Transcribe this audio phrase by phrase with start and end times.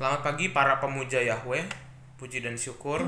[0.00, 1.60] Selamat pagi para pemuja Yahweh.
[2.16, 3.04] Puji dan syukur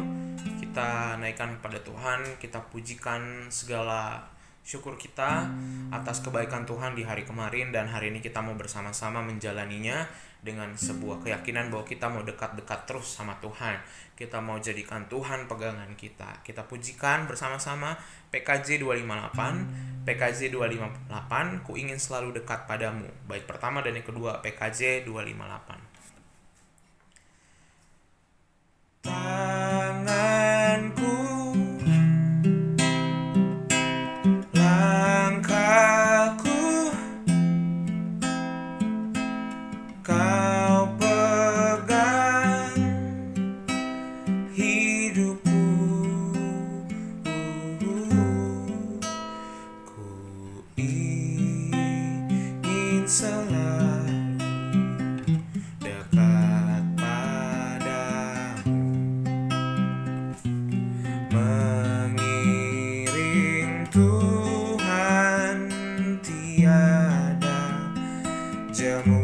[0.61, 4.21] kita naikkan kepada Tuhan, kita pujikan segala
[4.61, 5.49] syukur kita
[5.89, 10.05] atas kebaikan Tuhan di hari kemarin dan hari ini kita mau bersama-sama menjalaninya
[10.45, 13.81] dengan sebuah keyakinan bahwa kita mau dekat-dekat terus sama Tuhan.
[14.13, 16.45] Kita mau jadikan Tuhan pegangan kita.
[16.45, 17.97] Kita pujikan bersama-sama
[18.29, 23.09] PKJ 258, PKJ 258, ku ingin selalu dekat padamu.
[23.25, 25.92] Baik pertama dan yang kedua PKJ 258.
[29.03, 31.11] Tanganku.
[34.55, 36.55] Langkahku
[40.07, 42.79] Kau pegang
[44.55, 45.67] Hidupku.
[49.83, 50.07] Ku
[50.79, 53.62] ingin selalu
[68.73, 69.22] 节目。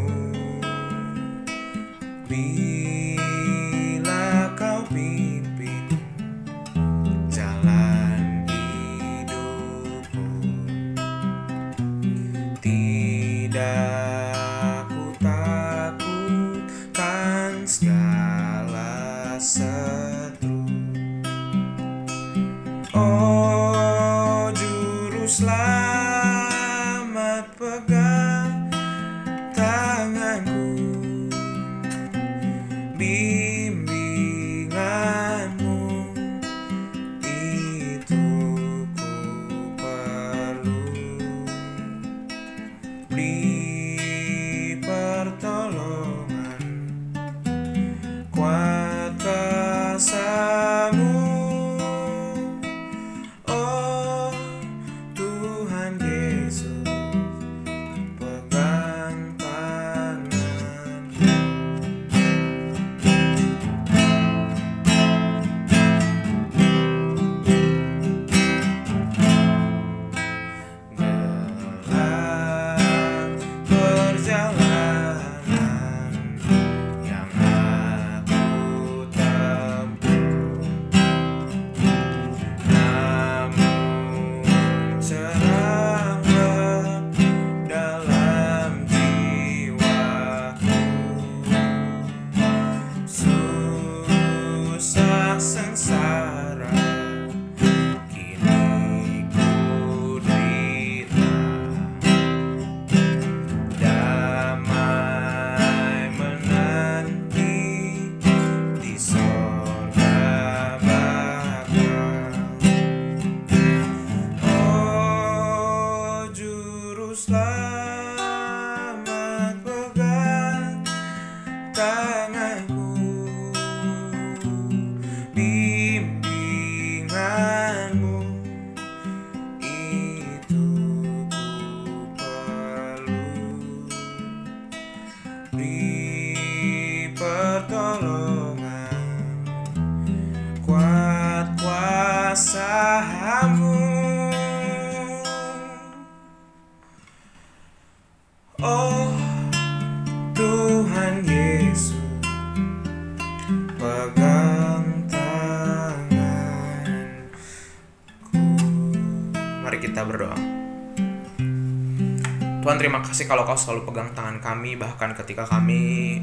[162.58, 166.18] Tuhan terima kasih kalau kau selalu pegang tangan kami bahkan ketika kami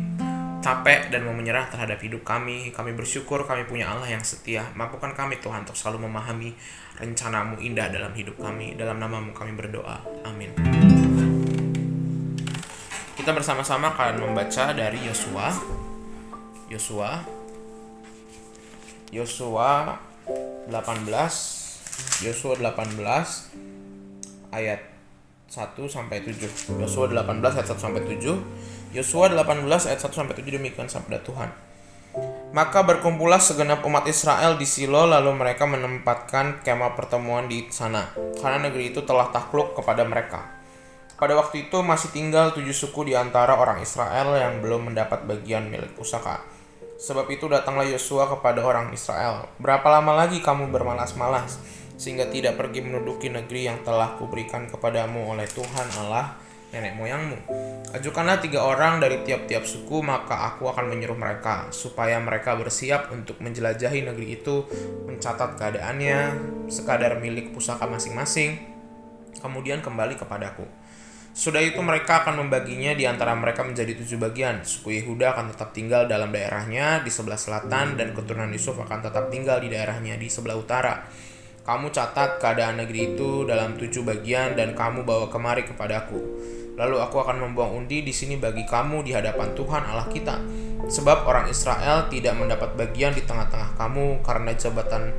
[0.66, 2.74] capek dan mau menyerah terhadap hidup kami.
[2.74, 4.66] Kami bersyukur kami punya Allah yang setia.
[4.74, 6.58] Mampukan kami Tuhan untuk selalu memahami
[6.98, 8.74] rencanamu indah dalam hidup kami.
[8.74, 10.02] Dalam namamu kami berdoa.
[10.26, 10.58] Amin.
[13.14, 15.54] Kita bersama-sama akan membaca dari Yosua.
[16.74, 17.22] Yosua.
[19.14, 20.02] Yosua
[20.66, 22.98] 18 Yosua 18
[24.50, 24.95] ayat
[25.50, 26.82] 1 sampai 7.
[26.82, 28.96] Yosua 18 ayat 1 sampai 7.
[28.96, 31.50] Yosua 18 ayat 1 sampai 7 demikian sabda Tuhan.
[32.56, 38.72] Maka berkumpullah segenap umat Israel di Silo lalu mereka menempatkan kemah pertemuan di sana karena
[38.72, 40.40] negeri itu telah takluk kepada mereka.
[41.20, 45.68] Pada waktu itu masih tinggal tujuh suku di antara orang Israel yang belum mendapat bagian
[45.68, 46.44] milik pusaka.
[46.96, 49.52] Sebab itu datanglah Yosua kepada orang Israel.
[49.60, 51.60] Berapa lama lagi kamu bermalas-malas
[51.96, 56.36] sehingga tidak pergi menduduki negeri yang telah kuberikan kepadamu oleh Tuhan Allah
[56.76, 57.40] nenek moyangmu.
[57.96, 63.40] Ajukanlah tiga orang dari tiap-tiap suku, maka aku akan menyuruh mereka, supaya mereka bersiap untuk
[63.40, 64.68] menjelajahi negeri itu,
[65.08, 66.20] mencatat keadaannya,
[66.68, 68.60] sekadar milik pusaka masing-masing,
[69.40, 70.68] kemudian kembali kepadaku.
[71.36, 74.64] Sudah itu mereka akan membaginya di antara mereka menjadi tujuh bagian.
[74.64, 79.28] Suku Yehuda akan tetap tinggal dalam daerahnya di sebelah selatan dan keturunan Yusuf akan tetap
[79.28, 81.04] tinggal di daerahnya di sebelah utara.
[81.66, 86.22] Kamu catat keadaan negeri itu dalam tujuh bagian dan kamu bawa kemari kepadaku.
[86.78, 90.38] Lalu aku akan membuang undi di sini bagi kamu di hadapan Tuhan Allah kita.
[90.86, 95.10] Sebab orang Israel tidak mendapat bagian di tengah-tengah kamu karena jabatan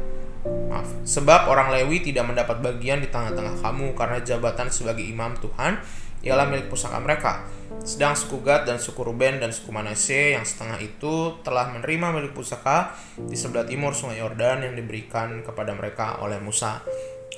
[0.71, 0.87] maaf.
[1.03, 5.83] Sebab orang Lewi tidak mendapat bagian di tengah-tengah kamu karena jabatan sebagai imam Tuhan
[6.25, 7.45] ialah milik pusaka mereka.
[7.87, 12.33] Sedang suku Gad dan suku Ruben dan suku Manase yang setengah itu telah menerima milik
[12.35, 16.83] pusaka di sebelah timur sungai Yordan yang diberikan kepada mereka oleh Musa,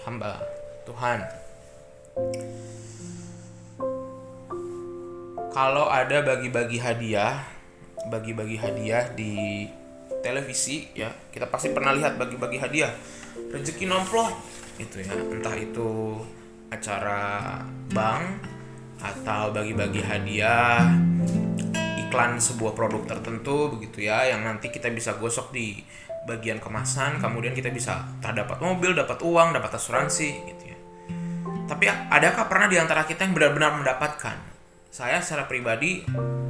[0.08, 0.40] hamba
[0.88, 1.20] Tuhan.
[5.52, 7.44] Kalau ada bagi-bagi hadiah,
[8.08, 9.66] bagi-bagi hadiah di
[10.22, 12.92] televisi ya, kita pasti pernah lihat bagi-bagi hadiah.
[13.52, 14.32] Rezeki nomplok
[14.78, 16.20] itu ya, entah itu
[16.68, 17.58] acara
[17.90, 18.57] bank
[18.98, 20.90] atau bagi-bagi hadiah
[22.08, 25.78] iklan sebuah produk tertentu begitu ya yang nanti kita bisa gosok di
[26.26, 30.78] bagian kemasan kemudian kita bisa terdapat mobil dapat uang dapat asuransi gitu ya.
[31.68, 34.36] Tapi adakah pernah di antara kita yang benar-benar mendapatkan?
[34.88, 36.00] Saya secara pribadi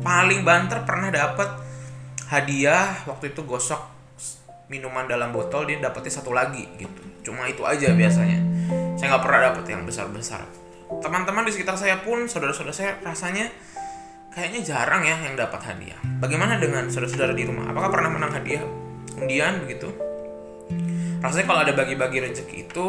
[0.03, 1.59] paling banter pernah dapat
[2.31, 3.83] hadiah waktu itu gosok
[4.71, 7.03] minuman dalam botol dia dapetnya satu lagi gitu.
[7.27, 8.39] Cuma itu aja biasanya.
[8.95, 13.53] Saya nggak pernah dapet yang besar-besar teman-teman di sekitar saya pun saudara-saudara saya rasanya
[14.33, 16.01] kayaknya jarang ya yang dapat hadiah.
[16.19, 17.69] Bagaimana dengan saudara-saudara di rumah?
[17.69, 18.65] Apakah pernah menang hadiah
[19.21, 19.93] undian begitu?
[21.21, 22.87] Rasanya kalau ada bagi-bagi rezeki itu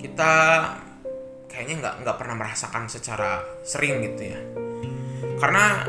[0.00, 0.32] kita
[1.46, 4.40] kayaknya nggak nggak pernah merasakan secara sering gitu ya.
[5.36, 5.84] Karena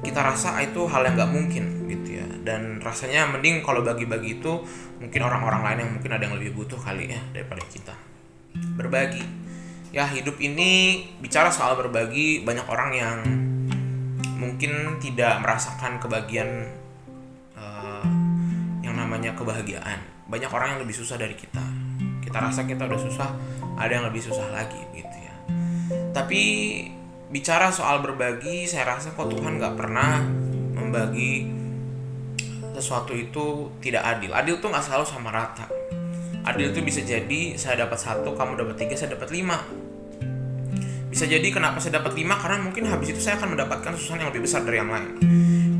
[0.00, 4.62] kita rasa itu hal yang nggak mungkin gitu ya dan rasanya mending kalau bagi-bagi itu
[5.02, 7.94] mungkin orang-orang lain yang mungkin ada yang lebih butuh kali ya daripada kita
[8.78, 9.20] berbagi
[9.98, 13.18] ya hidup ini bicara soal berbagi banyak orang yang
[14.38, 16.70] mungkin tidak merasakan kebahagiaan
[17.58, 18.06] uh,
[18.78, 19.98] yang namanya kebahagiaan.
[20.30, 21.58] Banyak orang yang lebih susah dari kita.
[22.22, 23.26] Kita rasa kita udah susah
[23.74, 25.34] ada yang lebih susah lagi gitu ya.
[26.14, 26.42] Tapi
[27.34, 30.22] bicara soal berbagi saya rasa kok Tuhan nggak pernah
[30.78, 31.50] membagi
[32.70, 34.30] sesuatu itu tidak adil.
[34.30, 35.66] Adil tuh nggak selalu sama rata.
[36.46, 39.87] Adil itu bisa jadi saya dapat satu kamu dapat tiga saya dapat lima
[41.18, 42.38] bisa jadi kenapa saya dapat lima?
[42.38, 45.18] Karena mungkin habis itu saya akan mendapatkan susunan yang lebih besar dari yang lain.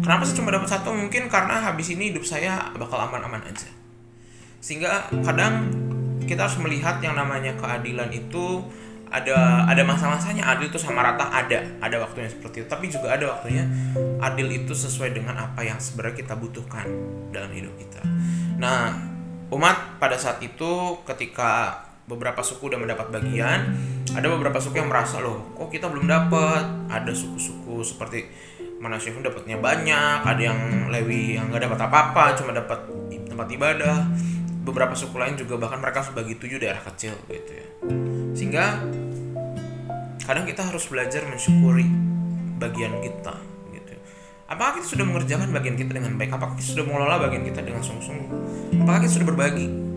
[0.02, 0.90] Kenapa saya cuma dapat satu?
[0.90, 3.70] Mungkin karena habis ini hidup saya bakal aman-aman aja.
[4.58, 5.70] Sehingga kadang
[6.26, 8.66] kita harus melihat yang namanya keadilan itu
[9.14, 12.68] ada ada masa-masanya adil itu sama rata ada ada waktunya seperti itu.
[12.74, 13.62] Tapi juga ada waktunya
[14.18, 16.90] adil itu sesuai dengan apa yang sebenarnya kita butuhkan
[17.30, 18.02] dalam hidup kita.
[18.58, 18.90] Nah
[19.54, 23.76] umat pada saat itu ketika beberapa suku udah mendapat bagian.
[24.16, 28.24] Ada beberapa suku yang merasa loh kok kita belum dapat ada suku-suku seperti
[28.78, 32.88] Manasye pun dapatnya banyak ada yang Lewi yang nggak dapat apa-apa cuma dapat
[33.28, 34.08] tempat ibadah.
[34.64, 37.66] Beberapa suku lain juga bahkan mereka sebagai tujuh daerah kecil gitu ya.
[38.32, 38.80] Sehingga
[40.24, 41.88] kadang kita harus belajar mensyukuri
[42.60, 43.34] bagian kita
[43.74, 43.92] gitu.
[44.46, 46.30] Apakah kita sudah mengerjakan bagian kita dengan baik?
[46.36, 48.30] Apakah kita sudah mengelola bagian kita dengan sungguh-sungguh?
[48.84, 49.87] Apakah kita sudah berbagi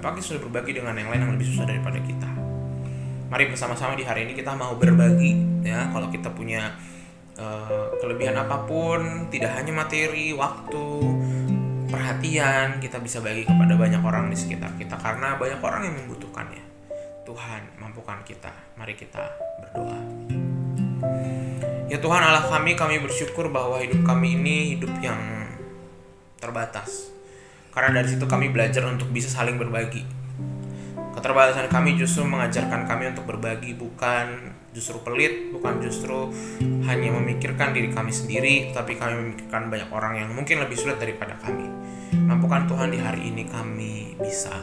[0.00, 2.24] apakah sudah berbagi dengan yang lain yang lebih susah daripada kita.
[3.28, 5.92] Mari bersama-sama di hari ini kita mau berbagi ya.
[5.92, 6.72] Kalau kita punya
[7.36, 10.84] uh, kelebihan apa pun tidak hanya materi waktu
[11.92, 14.96] perhatian kita bisa bagi kepada banyak orang di sekitar kita.
[14.98, 16.64] Karena banyak orang yang membutuhkannya.
[17.28, 18.50] Tuhan mampukan kita.
[18.80, 19.22] Mari kita
[19.62, 20.00] berdoa.
[21.86, 25.18] Ya Tuhan Allah kami kami bersyukur bahwa hidup kami ini hidup yang
[26.40, 27.19] terbatas
[27.70, 30.20] karena dari situ kami belajar untuk bisa saling berbagi
[31.20, 36.32] keterbatasan kami justru mengajarkan kami untuk berbagi bukan justru pelit, bukan justru
[36.86, 41.36] hanya memikirkan diri kami sendiri, tapi kami memikirkan banyak orang yang mungkin lebih sulit daripada
[41.42, 41.66] kami.
[42.14, 44.54] Mampukan Tuhan di hari ini kami bisa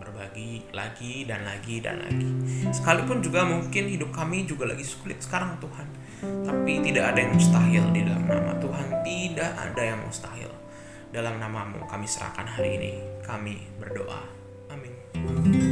[0.00, 2.30] berbagi lagi dan lagi dan lagi.
[2.72, 5.86] Sekalipun juga mungkin hidup kami juga lagi sulit sekarang Tuhan.
[6.22, 8.86] Tapi tidak ada yang mustahil di dalam nama Tuhan.
[9.04, 10.50] Tidak ada yang mustahil.
[11.12, 12.92] Dalam namamu kami serahkan hari ini.
[13.20, 14.24] Kami berdoa.
[14.72, 15.71] Amin.